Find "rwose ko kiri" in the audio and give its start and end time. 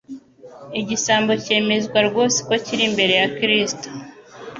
2.07-2.83